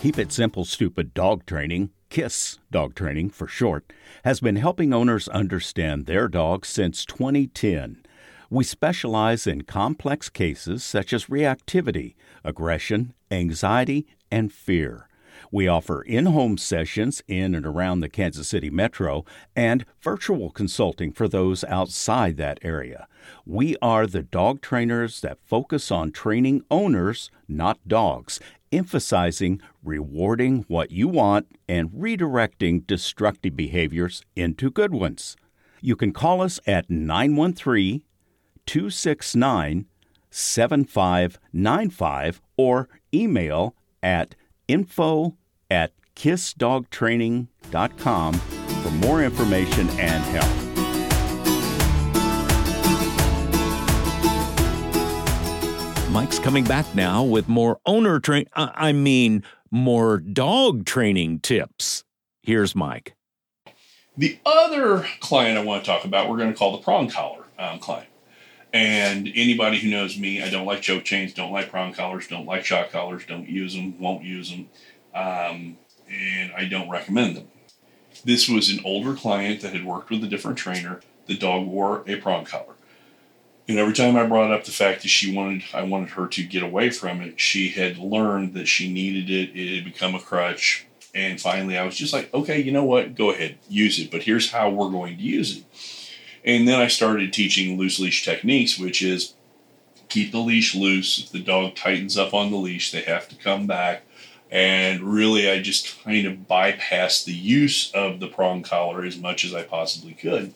Keep 0.00 0.18
It 0.18 0.32
Simple 0.32 0.64
Stupid 0.64 1.12
Dog 1.12 1.44
Training 1.44 1.90
KISS 2.10 2.58
Dog 2.72 2.94
Training 2.94 3.30
for 3.30 3.46
short, 3.46 3.92
has 4.24 4.40
been 4.40 4.56
helping 4.56 4.92
owners 4.92 5.28
understand 5.28 6.06
their 6.06 6.28
dogs 6.28 6.68
since 6.68 7.04
2010. 7.06 8.02
We 8.50 8.64
specialize 8.64 9.46
in 9.46 9.62
complex 9.62 10.28
cases 10.28 10.82
such 10.82 11.12
as 11.12 11.26
reactivity, 11.26 12.16
aggression, 12.44 13.14
anxiety, 13.30 14.08
and 14.30 14.52
fear. 14.52 15.08
We 15.52 15.66
offer 15.66 16.02
in 16.02 16.26
home 16.26 16.58
sessions 16.58 17.22
in 17.26 17.54
and 17.54 17.66
around 17.66 18.00
the 18.00 18.08
Kansas 18.08 18.48
City 18.48 18.70
metro 18.70 19.24
and 19.56 19.84
virtual 20.00 20.50
consulting 20.50 21.12
for 21.12 21.26
those 21.26 21.64
outside 21.64 22.36
that 22.36 22.60
area. 22.62 23.08
We 23.44 23.76
are 23.82 24.06
the 24.06 24.22
dog 24.22 24.60
trainers 24.60 25.20
that 25.22 25.40
focus 25.40 25.90
on 25.90 26.12
training 26.12 26.62
owners, 26.70 27.30
not 27.48 27.80
dogs, 27.88 28.38
emphasizing 28.70 29.60
rewarding 29.82 30.64
what 30.68 30.92
you 30.92 31.08
want 31.08 31.48
and 31.68 31.90
redirecting 31.90 32.86
destructive 32.86 33.56
behaviors 33.56 34.22
into 34.36 34.70
good 34.70 34.92
ones. 34.92 35.36
You 35.80 35.96
can 35.96 36.12
call 36.12 36.42
us 36.42 36.60
at 36.66 36.90
913 36.90 38.02
269 38.66 39.86
7595 40.32 42.40
or 42.56 42.88
email 43.12 43.74
at 44.02 44.34
info 44.68 45.36
at 45.70 45.92
kissdogtraining.com 46.16 48.34
for 48.34 48.90
more 48.90 49.22
information 49.22 49.88
and 49.90 50.24
help. 50.24 50.50
Mike's 56.10 56.40
coming 56.40 56.64
back 56.64 56.92
now 56.94 57.22
with 57.22 57.48
more 57.48 57.78
owner 57.86 58.18
train. 58.18 58.46
I 58.54 58.92
mean, 58.92 59.44
more 59.70 60.18
dog 60.18 60.84
training 60.84 61.40
tips. 61.40 62.04
Here's 62.42 62.74
Mike. 62.74 63.14
The 64.16 64.38
other 64.44 65.06
client 65.20 65.56
I 65.56 65.64
want 65.64 65.84
to 65.84 65.90
talk 65.90 66.04
about, 66.04 66.28
we're 66.28 66.36
going 66.36 66.52
to 66.52 66.58
call 66.58 66.76
the 66.76 66.82
prong 66.82 67.08
collar 67.08 67.44
um, 67.58 67.78
client. 67.78 68.09
And 68.72 69.26
anybody 69.34 69.78
who 69.78 69.90
knows 69.90 70.16
me, 70.16 70.42
I 70.42 70.48
don't 70.48 70.66
like 70.66 70.80
choke 70.80 71.04
chains, 71.04 71.34
don't 71.34 71.52
like 71.52 71.70
prong 71.70 71.92
collars, 71.92 72.28
don't 72.28 72.46
like 72.46 72.64
shock 72.64 72.90
collars, 72.90 73.24
don't 73.26 73.48
use 73.48 73.74
them, 73.74 73.98
won't 73.98 74.22
use 74.22 74.50
them, 74.50 74.68
um, 75.12 75.76
and 76.08 76.52
I 76.56 76.66
don't 76.66 76.88
recommend 76.88 77.36
them. 77.36 77.48
This 78.24 78.48
was 78.48 78.68
an 78.68 78.80
older 78.84 79.14
client 79.14 79.60
that 79.62 79.72
had 79.72 79.84
worked 79.84 80.10
with 80.10 80.22
a 80.22 80.28
different 80.28 80.58
trainer. 80.58 81.00
The 81.26 81.36
dog 81.36 81.66
wore 81.66 82.04
a 82.06 82.16
prong 82.16 82.44
collar. 82.44 82.74
And 83.68 83.78
every 83.78 83.94
time 83.94 84.16
I 84.16 84.26
brought 84.26 84.52
up 84.52 84.64
the 84.64 84.72
fact 84.72 85.02
that 85.02 85.08
she 85.08 85.34
wanted, 85.34 85.62
I 85.72 85.82
wanted 85.82 86.10
her 86.10 86.26
to 86.26 86.42
get 86.42 86.62
away 86.62 86.90
from 86.90 87.20
it, 87.20 87.38
she 87.38 87.68
had 87.68 87.98
learned 87.98 88.54
that 88.54 88.66
she 88.66 88.92
needed 88.92 89.30
it. 89.30 89.56
It 89.56 89.76
had 89.76 89.84
become 89.84 90.14
a 90.14 90.20
crutch. 90.20 90.86
And 91.14 91.40
finally, 91.40 91.76
I 91.78 91.84
was 91.84 91.96
just 91.96 92.12
like, 92.12 92.32
okay, 92.34 92.60
you 92.60 92.72
know 92.72 92.84
what? 92.84 93.14
Go 93.14 93.30
ahead, 93.30 93.58
use 93.68 93.98
it. 93.98 94.10
But 94.10 94.24
here's 94.24 94.50
how 94.50 94.70
we're 94.70 94.90
going 94.90 95.16
to 95.16 95.22
use 95.22 95.58
it. 95.58 95.64
And 96.44 96.66
then 96.66 96.80
I 96.80 96.88
started 96.88 97.32
teaching 97.32 97.78
loose 97.78 97.98
leash 97.98 98.24
techniques, 98.24 98.78
which 98.78 99.02
is 99.02 99.34
keep 100.08 100.32
the 100.32 100.38
leash 100.38 100.74
loose. 100.74 101.18
If 101.18 101.30
the 101.30 101.40
dog 101.40 101.74
tightens 101.74 102.16
up 102.16 102.34
on 102.34 102.50
the 102.50 102.56
leash, 102.56 102.90
they 102.90 103.02
have 103.02 103.28
to 103.28 103.36
come 103.36 103.66
back. 103.66 104.02
And 104.50 105.02
really, 105.02 105.48
I 105.48 105.62
just 105.62 106.02
kind 106.02 106.26
of 106.26 106.48
bypassed 106.48 107.24
the 107.24 107.32
use 107.32 107.92
of 107.92 108.18
the 108.18 108.26
prong 108.26 108.62
collar 108.62 109.04
as 109.04 109.18
much 109.18 109.44
as 109.44 109.54
I 109.54 109.62
possibly 109.62 110.12
could. 110.12 110.54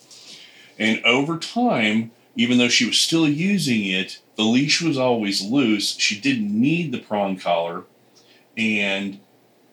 And 0.79 1.05
over 1.05 1.39
time, 1.39 2.11
even 2.35 2.59
though 2.59 2.69
she 2.69 2.87
was 2.87 2.99
still 2.99 3.29
using 3.29 3.85
it, 3.85 4.21
the 4.37 4.43
leash 4.43 4.83
was 4.83 4.99
always 4.99 5.43
loose. 5.43 5.97
She 5.97 6.21
didn't 6.21 6.61
need 6.61 6.91
the 6.91 6.99
prong 6.99 7.37
collar. 7.37 7.85
And 8.57 9.21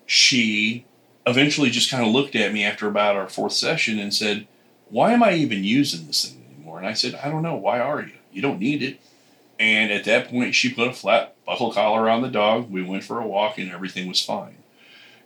she 0.06 0.86
eventually 1.26 1.72
just 1.72 1.90
kind 1.90 2.06
of 2.06 2.12
looked 2.12 2.36
at 2.36 2.54
me 2.54 2.64
after 2.64 2.88
about 2.88 3.16
our 3.16 3.30
fourth 3.30 3.54
session 3.54 3.98
and 3.98 4.14
said, 4.14 4.48
Why 4.92 5.14
am 5.14 5.24
I 5.24 5.34
even 5.34 5.64
using 5.64 6.06
this 6.06 6.26
thing 6.26 6.44
anymore? 6.54 6.78
And 6.78 6.88
I 6.88 6.94
said, 6.94 7.16
I 7.16 7.30
don't 7.30 7.42
know. 7.42 7.56
Why 7.56 7.80
are 7.80 8.02
you? 8.02 8.12
You 8.32 8.42
don't 8.42 8.60
need 8.60 8.84
it. 8.84 9.00
And 9.60 9.92
at 9.92 10.04
that 10.06 10.30
point, 10.30 10.54
she 10.54 10.74
put 10.74 10.88
a 10.88 10.94
flat 10.94 11.36
buckle 11.46 11.72
collar 11.72 12.10
on 12.10 12.22
the 12.22 12.30
dog. 12.30 12.70
We 12.70 12.84
went 12.84 13.04
for 13.04 13.20
a 13.20 13.28
walk 13.28 13.58
and 13.58 13.72
everything 13.72 14.08
was 14.08 14.22
fine. 14.22 14.58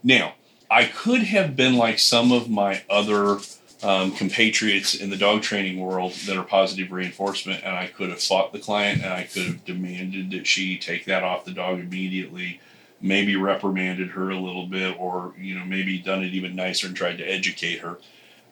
Now, 0.03 0.36
I 0.69 0.86
could 0.86 1.24
have 1.24 1.55
been 1.55 1.75
like 1.75 2.00
some 2.00 2.31
of 2.31 2.50
my 2.50 2.84
other 2.89 3.39
um, 3.84 4.12
compatriots 4.12 4.95
in 4.95 5.10
the 5.10 5.17
dog 5.17 5.41
training 5.41 5.79
world 5.79 6.13
that 6.25 6.38
are 6.38 6.43
positive 6.43 6.91
reinforcement, 6.91 7.63
and 7.63 7.75
I 7.75 7.88
could 7.88 8.10
have 8.10 8.22
fought 8.22 8.51
the 8.51 8.60
client 8.60 9.03
and 9.03 9.13
I 9.13 9.24
could 9.24 9.45
have 9.45 9.65
demanded 9.65 10.31
that 10.31 10.48
she 10.48 10.77
take 10.77 11.05
that 11.05 11.24
off 11.24 11.45
the 11.45 11.51
dog 11.51 11.79
immediately, 11.79 12.60
maybe 13.01 13.36
reprimanded 13.36 14.12
her 14.12 14.29
a 14.29 14.39
little 14.39 14.65
bit, 14.65 15.00
or 15.00 15.34
you 15.38 15.57
know 15.57 15.65
maybe 15.65 16.00
done 16.00 16.24
it 16.24 16.34
even 16.34 16.55
nicer 16.55 16.88
and 16.88 16.95
tried 16.95 17.17
to 17.19 17.24
educate 17.24 17.79
her. 17.79 17.98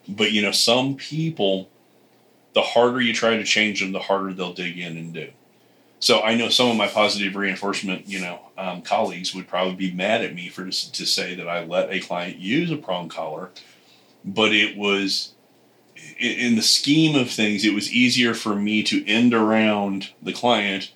But 0.08 0.32
you 0.32 0.42
know, 0.42 0.52
some 0.52 0.96
people, 0.96 1.68
the 2.54 2.62
harder 2.62 3.00
you 3.00 3.14
try 3.14 3.36
to 3.36 3.44
change 3.44 3.80
them, 3.80 3.92
the 3.92 4.00
harder 4.00 4.32
they'll 4.32 4.52
dig 4.52 4.78
in 4.78 4.96
and 4.96 5.12
do. 5.12 5.30
So 6.00 6.20
I 6.20 6.34
know 6.34 6.50
some 6.50 6.70
of 6.70 6.76
my 6.76 6.88
positive 6.88 7.34
reinforcement, 7.34 8.06
you 8.06 8.20
know, 8.20 8.40
um, 8.58 8.82
colleagues 8.82 9.34
would 9.34 9.48
probably 9.48 9.74
be 9.74 9.90
mad 9.90 10.22
at 10.22 10.34
me 10.34 10.48
for 10.48 10.64
to 10.66 11.06
say 11.06 11.34
that 11.34 11.48
I 11.48 11.64
let 11.64 11.90
a 11.90 12.00
client 12.00 12.36
use 12.36 12.70
a 12.70 12.76
prong 12.76 13.08
collar 13.08 13.50
but 14.24 14.52
it 14.52 14.76
was 14.76 15.34
in 16.18 16.56
the 16.56 16.62
scheme 16.62 17.14
of 17.14 17.30
things, 17.30 17.64
it 17.64 17.74
was 17.74 17.92
easier 17.92 18.34
for 18.34 18.54
me 18.54 18.82
to 18.84 19.06
end 19.06 19.34
around 19.34 20.10
the 20.22 20.32
client 20.32 20.92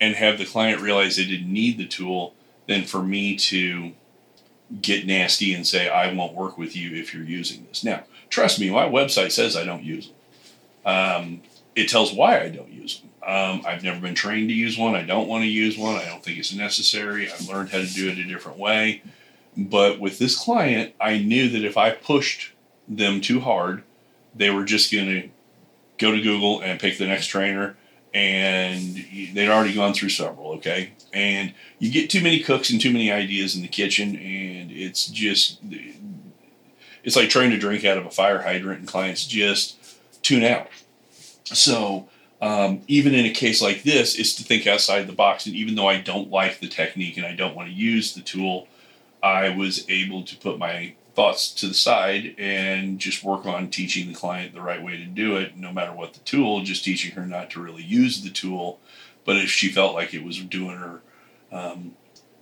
and 0.00 0.16
have 0.16 0.38
the 0.38 0.44
client 0.44 0.80
realize 0.80 1.16
they 1.16 1.24
didn't 1.24 1.52
need 1.52 1.78
the 1.78 1.86
tool 1.86 2.34
than 2.66 2.84
for 2.84 3.02
me 3.02 3.36
to 3.36 3.92
get 4.80 5.06
nasty 5.06 5.52
and 5.54 5.66
say, 5.66 5.88
I 5.88 6.12
won't 6.12 6.34
work 6.34 6.56
with 6.56 6.76
you 6.76 6.96
if 6.96 7.12
you're 7.12 7.24
using 7.24 7.66
this. 7.68 7.84
Now, 7.84 8.04
trust 8.30 8.58
me, 8.58 8.70
my 8.70 8.88
website 8.88 9.32
says 9.32 9.56
I 9.56 9.64
don't 9.64 9.84
use 9.84 10.08
them. 10.08 10.16
Um, 10.84 11.42
it 11.74 11.88
tells 11.88 12.12
why 12.12 12.40
I 12.40 12.48
don't 12.48 12.72
use 12.72 13.00
them. 13.00 13.10
Um, 13.24 13.62
I've 13.66 13.84
never 13.84 14.00
been 14.00 14.14
trained 14.14 14.48
to 14.48 14.54
use 14.54 14.76
one. 14.76 14.94
I 14.94 15.02
don't 15.02 15.28
want 15.28 15.42
to 15.42 15.48
use 15.48 15.78
one. 15.78 15.96
I 15.96 16.06
don't 16.06 16.24
think 16.24 16.38
it's 16.38 16.54
necessary. 16.54 17.30
I've 17.30 17.48
learned 17.48 17.70
how 17.70 17.78
to 17.78 17.86
do 17.86 18.08
it 18.08 18.18
a 18.18 18.24
different 18.24 18.58
way. 18.58 19.02
But 19.56 20.00
with 20.00 20.18
this 20.18 20.36
client, 20.36 20.94
I 21.00 21.18
knew 21.18 21.48
that 21.50 21.64
if 21.64 21.76
I 21.76 21.90
pushed 21.90 22.52
them 22.88 23.20
too 23.20 23.40
hard. 23.40 23.82
They 24.34 24.50
were 24.50 24.64
just 24.64 24.92
going 24.92 25.06
to 25.06 25.28
go 25.98 26.12
to 26.12 26.20
Google 26.20 26.60
and 26.60 26.80
pick 26.80 26.98
the 26.98 27.06
next 27.06 27.26
trainer, 27.26 27.76
and 28.14 29.04
they'd 29.32 29.48
already 29.48 29.74
gone 29.74 29.94
through 29.94 30.10
several. 30.10 30.52
Okay, 30.52 30.92
and 31.12 31.52
you 31.78 31.90
get 31.90 32.10
too 32.10 32.22
many 32.22 32.40
cooks 32.40 32.70
and 32.70 32.80
too 32.80 32.92
many 32.92 33.10
ideas 33.10 33.54
in 33.54 33.62
the 33.62 33.68
kitchen, 33.68 34.16
and 34.16 34.70
it's 34.70 35.06
just 35.06 35.60
it's 37.02 37.16
like 37.16 37.28
trying 37.28 37.50
to 37.50 37.58
drink 37.58 37.84
out 37.84 37.98
of 37.98 38.06
a 38.06 38.10
fire 38.10 38.42
hydrant, 38.42 38.80
and 38.80 38.88
clients 38.88 39.26
just 39.26 39.76
tune 40.22 40.44
out. 40.44 40.68
So. 41.44 42.08
Um, 42.40 42.82
even 42.88 43.14
in 43.14 43.24
a 43.24 43.30
case 43.30 43.62
like 43.62 43.84
this, 43.84 44.16
is 44.16 44.34
to 44.34 44.42
think 44.42 44.66
outside 44.66 45.06
the 45.06 45.12
box. 45.12 45.46
And 45.46 45.54
even 45.54 45.76
though 45.76 45.86
I 45.86 46.00
don't 46.00 46.28
like 46.28 46.58
the 46.58 46.66
technique 46.66 47.16
and 47.16 47.24
I 47.24 47.36
don't 47.36 47.54
want 47.54 47.68
to 47.68 47.72
use 47.72 48.16
the 48.16 48.20
tool, 48.20 48.66
I 49.22 49.50
was 49.50 49.88
able 49.88 50.24
to 50.24 50.36
put 50.36 50.58
my 50.58 50.94
thoughts 51.14 51.52
to 51.52 51.66
the 51.66 51.74
side 51.74 52.34
and 52.38 52.98
just 52.98 53.22
work 53.22 53.44
on 53.44 53.68
teaching 53.68 54.08
the 54.08 54.14
client 54.14 54.54
the 54.54 54.62
right 54.62 54.82
way 54.82 54.96
to 54.96 55.04
do 55.04 55.36
it, 55.36 55.56
no 55.56 55.72
matter 55.72 55.92
what 55.92 56.14
the 56.14 56.20
tool, 56.20 56.62
just 56.62 56.84
teaching 56.84 57.12
her 57.12 57.26
not 57.26 57.50
to 57.50 57.62
really 57.62 57.82
use 57.82 58.22
the 58.22 58.30
tool. 58.30 58.80
But 59.24 59.36
if 59.36 59.50
she 59.50 59.68
felt 59.68 59.94
like 59.94 60.14
it 60.14 60.24
was 60.24 60.38
doing 60.38 60.76
her, 60.78 61.00
um, 61.52 61.94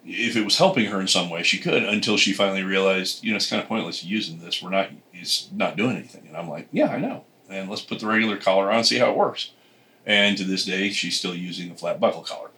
if 0.06 0.36
it 0.36 0.44
was 0.44 0.56
helping 0.56 0.86
her 0.86 1.00
in 1.00 1.08
some 1.08 1.28
way, 1.28 1.42
she 1.42 1.58
could 1.58 1.82
until 1.82 2.16
she 2.16 2.32
finally 2.32 2.62
realized, 2.62 3.22
you 3.22 3.32
know, 3.32 3.36
it's 3.36 3.50
kind 3.50 3.60
of 3.60 3.68
pointless 3.68 4.04
using 4.04 4.40
this. 4.40 4.62
We're 4.62 4.70
not, 4.70 4.90
it's 5.12 5.50
not 5.52 5.76
doing 5.76 5.96
anything. 5.96 6.26
And 6.28 6.36
I'm 6.36 6.48
like, 6.48 6.68
yeah, 6.72 6.88
I 6.88 6.98
know. 6.98 7.24
And 7.50 7.68
let's 7.68 7.82
put 7.82 7.98
the 7.98 8.06
regular 8.06 8.38
collar 8.38 8.70
on, 8.70 8.78
and 8.78 8.86
see 8.86 8.98
how 8.98 9.10
it 9.10 9.16
works. 9.16 9.50
And 10.06 10.38
to 10.38 10.44
this 10.44 10.64
day, 10.64 10.90
she's 10.90 11.18
still 11.18 11.34
using 11.34 11.68
the 11.68 11.74
flat 11.74 12.00
buckle 12.00 12.22
collar. 12.22 12.50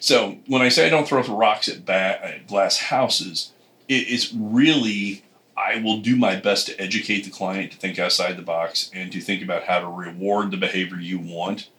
So 0.00 0.38
when 0.46 0.62
I 0.62 0.70
say 0.70 0.86
I 0.86 0.90
don't 0.90 1.06
throw 1.06 1.22
rocks 1.22 1.68
at, 1.68 1.84
ba- 1.84 2.24
at 2.24 2.46
glass 2.46 2.78
houses, 2.78 3.52
it, 3.88 4.08
it's 4.08 4.32
really 4.32 5.22
I 5.56 5.80
will 5.80 5.98
do 5.98 6.16
my 6.16 6.36
best 6.36 6.66
to 6.66 6.80
educate 6.80 7.22
the 7.22 7.30
client 7.30 7.72
to 7.72 7.78
think 7.78 7.98
outside 7.98 8.36
the 8.36 8.42
box 8.42 8.90
and 8.92 9.10
to 9.12 9.20
think 9.20 9.42
about 9.42 9.64
how 9.64 9.80
to 9.80 9.88
reward 9.88 10.50
the 10.50 10.56
behavior 10.56 10.98
you 10.98 11.18
want 11.18 11.70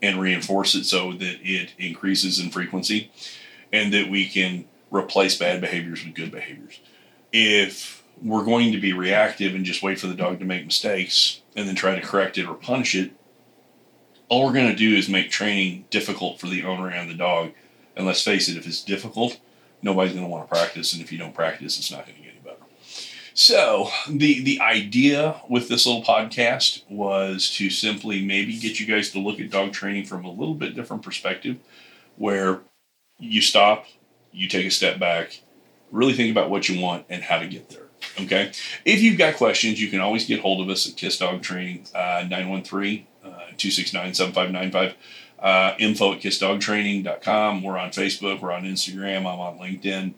and 0.00 0.20
reinforce 0.20 0.74
it 0.74 0.84
so 0.84 1.12
that 1.12 1.38
it 1.42 1.72
increases 1.78 2.38
in 2.38 2.50
frequency 2.50 3.10
and 3.72 3.92
that 3.92 4.10
we 4.10 4.28
can 4.28 4.64
replace 4.90 5.36
bad 5.36 5.60
behaviors 5.60 6.04
with 6.04 6.14
good 6.14 6.30
behaviors. 6.30 6.80
If 7.32 8.02
we're 8.22 8.44
going 8.44 8.72
to 8.72 8.80
be 8.80 8.92
reactive 8.92 9.54
and 9.54 9.64
just 9.64 9.82
wait 9.82 9.98
for 9.98 10.06
the 10.06 10.14
dog 10.14 10.38
to 10.38 10.44
make 10.44 10.64
mistakes 10.64 11.42
and 11.56 11.68
then 11.68 11.74
try 11.74 11.94
to 11.94 12.06
correct 12.06 12.38
it 12.38 12.46
or 12.46 12.54
punish 12.54 12.94
it, 12.94 13.12
all 14.28 14.46
we're 14.46 14.52
going 14.52 14.70
to 14.70 14.76
do 14.76 14.96
is 14.96 15.08
make 15.08 15.30
training 15.30 15.84
difficult 15.90 16.40
for 16.40 16.46
the 16.46 16.64
owner 16.64 16.88
and 16.88 17.10
the 17.10 17.14
dog. 17.14 17.52
And 17.96 18.06
let's 18.06 18.22
face 18.22 18.48
it, 18.48 18.56
if 18.56 18.66
it's 18.66 18.82
difficult, 18.82 19.38
nobody's 19.82 20.14
going 20.14 20.24
to 20.24 20.30
want 20.30 20.48
to 20.48 20.54
practice. 20.54 20.92
And 20.92 21.02
if 21.02 21.12
you 21.12 21.18
don't 21.18 21.34
practice, 21.34 21.78
it's 21.78 21.90
not 21.90 22.06
going 22.06 22.16
to 22.16 22.23
so 23.34 23.88
the 24.08 24.42
the 24.42 24.60
idea 24.60 25.40
with 25.48 25.68
this 25.68 25.86
little 25.86 26.02
podcast 26.02 26.88
was 26.88 27.50
to 27.56 27.68
simply 27.68 28.24
maybe 28.24 28.58
get 28.58 28.80
you 28.80 28.86
guys 28.86 29.10
to 29.10 29.18
look 29.18 29.40
at 29.40 29.50
dog 29.50 29.72
training 29.72 30.06
from 30.06 30.24
a 30.24 30.30
little 30.30 30.54
bit 30.54 30.74
different 30.74 31.02
perspective, 31.02 31.58
where 32.16 32.60
you 33.18 33.40
stop, 33.40 33.86
you 34.32 34.48
take 34.48 34.66
a 34.66 34.70
step 34.70 34.98
back, 34.98 35.40
really 35.90 36.14
think 36.14 36.30
about 36.30 36.50
what 36.50 36.68
you 36.68 36.80
want 36.80 37.04
and 37.08 37.22
how 37.22 37.38
to 37.38 37.46
get 37.46 37.68
there. 37.70 37.88
Okay. 38.20 38.52
If 38.84 39.00
you've 39.02 39.18
got 39.18 39.36
questions, 39.36 39.80
you 39.80 39.88
can 39.88 40.00
always 40.00 40.26
get 40.26 40.40
hold 40.40 40.60
of 40.60 40.68
us 40.68 40.88
at 40.88 40.96
Kiss 40.96 41.18
Dog 41.18 41.42
Training, 41.42 41.86
uh, 41.94 42.24
913 42.28 43.06
269 43.56 44.14
7595. 44.14 44.96
Uh, 45.38 45.74
info 45.78 46.12
at 46.12 46.20
kissdogtraining.com. 46.20 47.62
We're 47.62 47.76
on 47.76 47.90
Facebook. 47.90 48.40
We're 48.40 48.52
on 48.52 48.64
Instagram. 48.64 49.20
I'm 49.20 49.40
on 49.40 49.58
LinkedIn. 49.58 50.14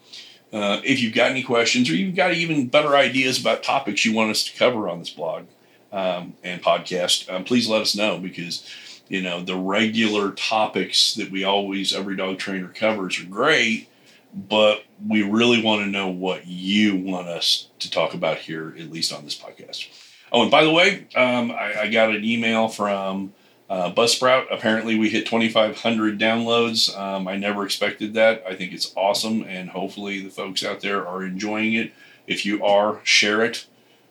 Uh, 0.53 0.81
if 0.85 1.01
you've 1.01 1.15
got 1.15 1.31
any 1.31 1.43
questions 1.43 1.91
or 1.91 1.95
you've 1.95 2.15
got 2.15 2.33
even 2.33 2.69
better 2.69 2.97
ideas 2.97 3.41
about 3.41 3.63
topics 3.63 4.05
you 4.05 4.15
want 4.15 4.31
us 4.31 4.45
to 4.45 4.57
cover 4.57 4.89
on 4.89 5.01
this 5.01 5.11
blog 5.11 5.45
um, 5.93 6.35
and 6.45 6.63
podcast, 6.63 7.33
um, 7.33 7.45
please 7.45 7.69
let 7.69 7.83
us 7.83 7.97
know 7.97 8.19
because 8.19 8.69
you 9.09 9.23
know 9.23 9.41
the 9.41 9.57
regular 9.57 10.33
topics 10.33 11.15
that 11.15 11.31
we 11.31 11.45
always 11.45 11.95
every 11.95 12.17
dog 12.17 12.39
trainer 12.39 12.69
covers 12.69 13.21
are 13.21 13.27
great, 13.27 13.89
but 14.33 14.85
we 15.07 15.23
really 15.23 15.63
want 15.63 15.83
to 15.83 15.91
know 15.91 16.09
what 16.09 16.47
you 16.47 16.97
want 16.97 17.29
us 17.29 17.69
to 17.81 17.91
talk 17.91 18.15
about 18.15 18.39
here, 18.39 18.75
at 18.79 18.91
least 18.91 19.13
on 19.13 19.25
this 19.25 19.39
podcast. 19.39 19.89
Oh, 20.33 20.43
and 20.43 20.51
by 20.51 20.65
the 20.65 20.73
way, 20.73 21.07
um, 21.15 21.51
I, 21.51 21.83
I 21.83 21.89
got 21.89 22.11
an 22.11 22.25
email 22.25 22.69
from 22.69 23.33
uh, 23.69 23.93
Buzzsprout, 23.93 24.47
apparently 24.51 24.97
we 24.97 25.11
hit 25.11 25.27
2,500 25.27 26.19
downloads. 26.19 26.97
Um, 26.97 27.27
I 27.27 27.37
never 27.37 27.65
expected 27.65 28.15
that. 28.15 28.45
I 28.47 28.55
think 28.55 28.73
it's 28.73 28.93
awesome, 28.97 29.43
and 29.43 29.71
hopefully 29.71 30.23
the 30.23 30.31
folks 30.31 30.65
out 30.65 30.81
there 30.81 31.07
are 31.07 31.25
enjoying 31.25 31.75
it. 31.75 31.93
If 32.27 32.47
you 32.47 32.65
are, 32.65 33.01
share 33.03 33.45
it 33.45 33.67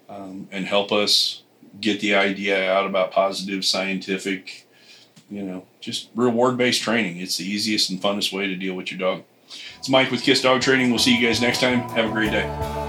um, 0.09 0.47
and 0.51 0.65
help 0.65 0.91
us 0.91 1.43
get 1.79 1.99
the 1.99 2.15
idea 2.15 2.71
out 2.71 2.85
about 2.85 3.11
positive 3.11 3.65
scientific 3.65 4.65
you 5.29 5.41
know, 5.41 5.65
just 5.79 6.09
reward 6.15 6.57
based 6.57 6.81
training. 6.81 7.17
It's 7.17 7.37
the 7.37 7.45
easiest 7.45 7.89
and 7.89 8.01
funnest 8.01 8.31
way 8.31 8.47
to 8.47 8.55
deal 8.55 8.75
with 8.75 8.91
your 8.91 8.99
dog. 8.99 9.23
It's 9.77 9.89
Mike 9.89 10.11
with 10.11 10.23
Kiss 10.23 10.41
Dog 10.41 10.61
Training. 10.61 10.89
We'll 10.89 10.99
see 10.99 11.15
you 11.15 11.25
guys 11.25 11.41
next 11.41 11.61
time. 11.61 11.81
Have 11.89 12.05
a 12.05 12.11
great 12.11 12.31
day. 12.31 12.84